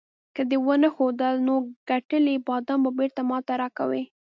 [0.35, 1.53] که دې ونه ښودل، نو
[1.89, 4.03] ګټلي بادام به بیرته ماته راکوې.